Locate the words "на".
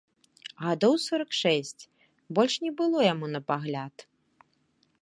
3.37-3.45